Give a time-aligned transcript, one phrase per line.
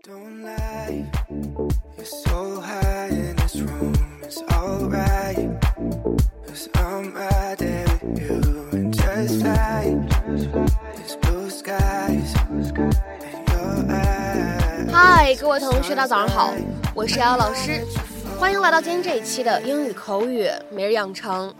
[0.00, 0.12] 嗨，
[15.34, 16.52] 各位同学，大家早上好，
[16.94, 17.84] 我是瑶瑶老师，
[18.38, 21.52] 欢迎来到今天这一期的英语口语每日养成。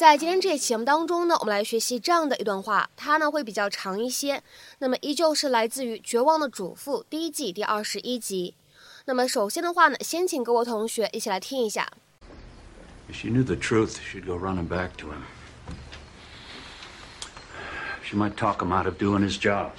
[0.00, 4.42] 在今天这一期节目当中呢，我们来学习这样的一段话，它呢会比较长一些。
[4.78, 8.54] 那么依旧是来自于《绝望的主妇》第一季第二十一集。
[9.06, 11.90] 那么首先的话呢，先请各位同学一起来听一下。
[13.08, 15.22] If she knew the truth, she'd go running back to him.
[18.02, 19.70] She might talk him out of doing his job.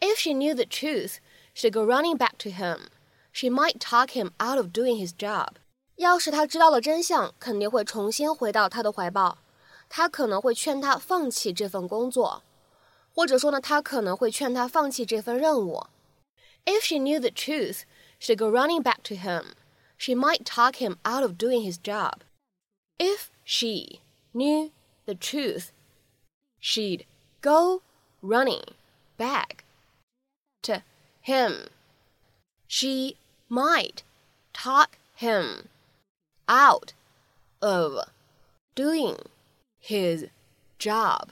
[0.00, 1.20] If she knew the truth,
[1.54, 2.88] she'd go running back to him.
[3.32, 5.56] She might talk him out of doing his job.
[6.00, 9.38] 要是她知道了真相，肯定会重新回到他的怀抱。
[9.88, 12.42] 他可能会劝他放弃这份工作，
[13.14, 15.86] 或者说呢，他可能会劝他放弃这份任务。
[16.64, 17.82] If she knew the truth,
[18.18, 19.52] she'd go running back to him.
[19.96, 22.22] She might talk him out of doing his job.
[22.98, 24.00] If she
[24.34, 24.72] knew
[25.04, 25.68] the truth,
[26.60, 27.06] she'd
[27.40, 27.82] go
[28.20, 28.74] running
[29.16, 29.64] back
[30.62, 30.82] to
[31.22, 31.68] him.
[32.66, 33.16] She
[33.48, 34.02] might
[34.52, 35.68] talk him
[36.50, 36.92] out
[37.60, 38.08] of
[38.74, 39.18] doing
[39.82, 40.30] his
[40.78, 41.28] job.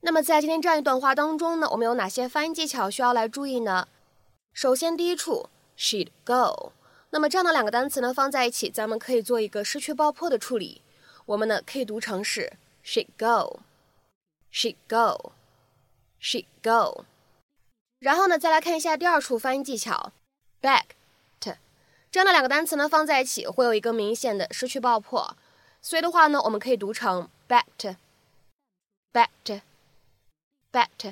[0.00, 3.88] 那么在今天这样一段话当中呢，我们有哪些发音技巧需要来注意呢？
[4.52, 6.72] 首先，第一处 she'd go，
[7.10, 10.82] 那么这样的两个单词呢放在一起，咱们可以做一个失去爆破的处理。
[11.26, 17.04] 我们呢可以读成是 she'd go，she'd go，she'd go。
[17.98, 20.12] 然后呢，再来看一下第二处发音技巧，
[20.62, 20.86] back to，
[22.15, 25.35] 这样的两个单词呢放在一起会有一个明显的失去爆破，
[25.81, 31.09] 所以的话呢，我们可以读成 back to，back to，back to。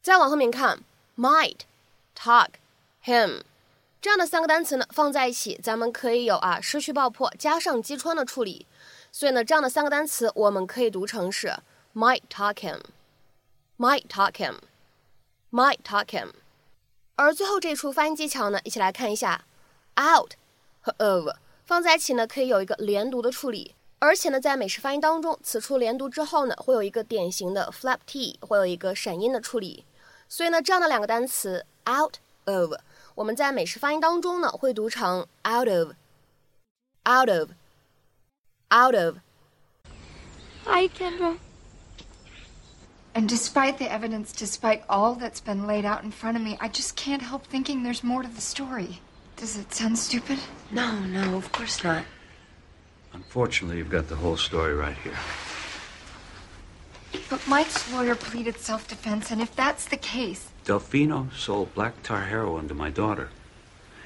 [0.00, 0.80] 再往后面看
[1.18, 1.58] ，might
[2.16, 2.52] talk
[3.04, 3.42] him
[4.00, 8.64] 这样的三个单词呢放在一起，咱们可以有啊失去爆破加上击穿的处理，
[9.12, 11.54] 所以呢，这样的三个单词我们可以读成是
[11.94, 14.54] might talk him，might talk him。
[15.50, 16.30] might talk him。
[17.16, 19.44] 而最后这一处发音技巧呢，一起来看一下
[19.99, 20.33] ，out
[20.81, 21.35] 和 of
[21.65, 29.85] 放在一起呢，可以有一个连读的处理，而且呢，在美式发音当中，此处连读之后呢，会有一个典型的 flap t，会有一个闪音的处理。
[30.27, 32.73] 所以呢，这样的两个单词 out of，
[33.15, 39.17] 我们在美式发音当中呢，会读成 out of，out of，out of。
[40.65, 41.37] Hi, Kendra.
[43.13, 46.67] And despite the evidence, despite all that's been laid out in front of me, I
[46.67, 49.01] just can't help thinking there's more to the story.
[49.38, 50.38] Does it sound stupid?
[50.72, 52.04] No, no, of course not.
[53.12, 55.16] Unfortunately, you've got the whole story right here.
[57.30, 62.22] But Mike's lawyer pleaded self defense, and if that's the case, Delfino sold black tar
[62.24, 63.30] heroin to my daughter.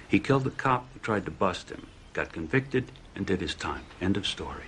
[0.06, 3.84] He killed the cop who tried to bust him, got convicted, and did his time.
[4.00, 4.64] End of story.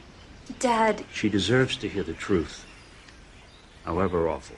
[0.58, 2.64] Dad, She deserves to hear the truth,
[3.84, 4.56] however awful.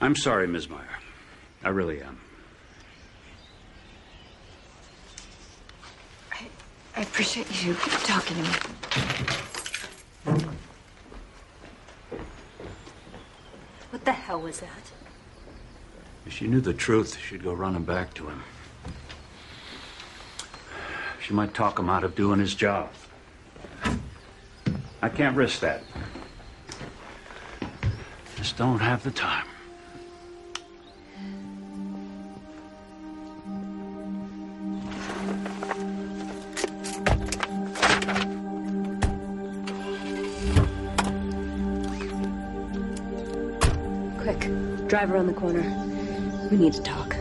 [0.00, 0.68] I'm sorry, Ms.
[0.68, 0.98] Mayer.
[1.64, 2.20] I really am.
[6.96, 8.48] I, appreciate you talking to me.
[13.90, 14.92] what the hell was that?
[16.24, 18.42] If she knew the truth, she'd go running back to him.
[21.20, 22.90] She might talk him out of doing his job.
[25.02, 25.82] I can't risk that.
[28.36, 29.46] Just don't have the time.
[44.87, 45.63] drive around the corner.
[46.49, 47.15] We need to talk.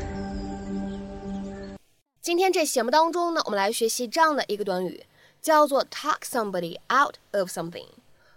[2.21, 5.05] 今天这节目当中呢，我们来学习这样的一个短语，
[5.41, 7.87] 叫做 talk somebody out of something，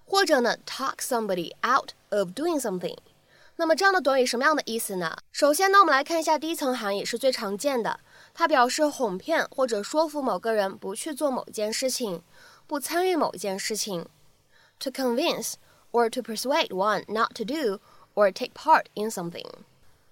[0.06, 2.98] 或者呢 talk somebody out of doing something。
[3.58, 5.16] 那么这样的短语什么样的意思呢？
[5.32, 8.00] 首先呢，我们来看一下第一层含义是最常见的，
[8.34, 12.24] 它表示哄骗或者说服某个人不去做某件事情，
[12.66, 14.08] 不参与某一件事情。
[14.80, 15.54] To convince
[15.92, 17.80] or to persuade one not to do
[18.18, 19.48] or take part in something。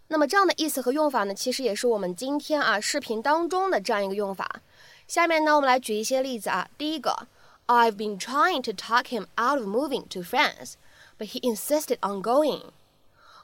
[0.08, 4.62] 那么这样的意思和用法呢，其实也是我们今天啊视频当中的这样一个用法。
[5.08, 6.70] 下面呢，我们来举一些例子啊。
[6.78, 7.28] 第一个，
[7.68, 10.74] I've been trying to talk him out of moving to France,
[11.18, 12.64] but he insisted on going。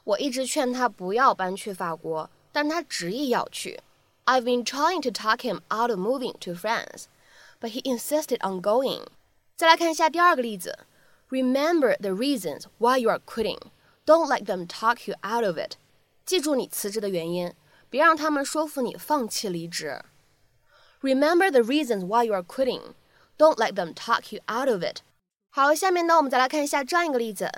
[0.04, 3.80] 我一直劝他不要搬去法国，但他执意要去。
[4.24, 7.04] I've been trying to talk him out of moving to France,
[7.60, 9.06] but he insisted on going。
[9.56, 10.78] 再来看一下第二个例子，
[11.30, 13.58] Remember the reasons why you are quitting.
[14.06, 15.76] Don't let them talk you out of it.
[16.24, 17.52] 记住你辞职的原因，
[17.90, 20.02] 别让他们说服你放弃离职。
[21.00, 22.94] Remember the reasons why you are quitting.
[23.36, 24.98] Don't let them talk you out of it.
[25.50, 27.50] 好，下面呢，我们再来看一下这样一个例子。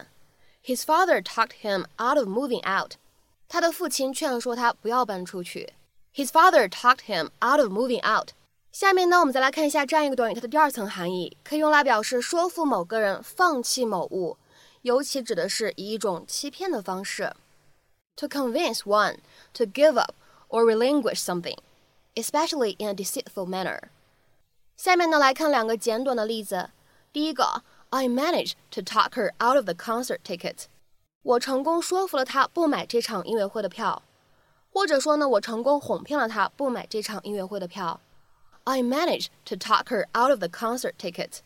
[0.65, 2.93] His father talked him out of moving out.
[3.49, 5.73] 他的父亲劝说他不要搬出去。
[6.15, 8.31] His father talked him out of moving out.
[8.71, 14.37] 下面呢，我们再来看一下这样一个短语，它的第二层含义可以用来表示说服某个人放弃某物，
[14.85, 17.33] 尤其指的是以一种欺骗的方式。
[18.17, 19.19] To convince one
[19.55, 20.15] to give up
[20.49, 21.57] or relinquish something,
[22.15, 23.81] especially in a deceitful manner.
[24.77, 26.71] 下面呢，来看两个简短的例子。
[27.13, 30.65] 第一个，I managed to talk her out of the concert ticket.
[31.23, 34.03] 我成功说服了她不买这场音乐会的票，
[34.73, 38.01] 或者说呢，我成功哄骗了她不买这场音乐会的票。
[38.65, 41.39] I managed to talk her out of the concert ticket.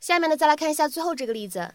[0.00, 1.74] 下面呢，再来看一下最后这个例子。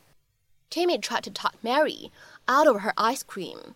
[0.73, 2.11] Timmy tried to talk Mary
[2.49, 3.75] out of her ice cream.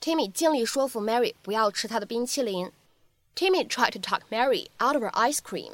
[0.00, 2.70] Timmy 尽力说服 Mary 不要吃她的冰淇淋。
[3.34, 5.72] Timmy tried to talk Mary out of her ice cream.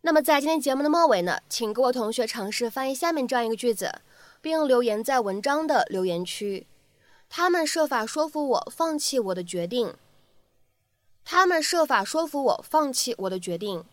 [0.00, 4.00] 那么在今天节目的末尾呢，请各位同学尝试翻译下面这样一个句子。
[4.44, 6.66] 并留言在文章的留言区。
[7.30, 9.94] 他们设法说服我放弃我的决定。
[11.24, 13.86] 他们设法说服我放弃我的决定。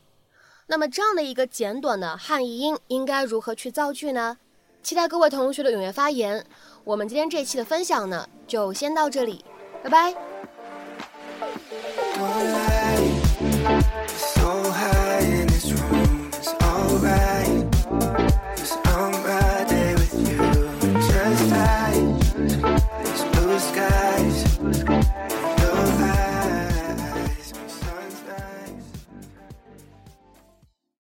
[0.68, 4.39] 那么这样的一个简短的汉译英应该如何去造句呢？
[4.83, 6.45] 期待各位同学的踊跃发言。
[6.83, 9.45] 我们今天这期的分享呢，就先到这里，
[9.83, 10.16] 拜拜。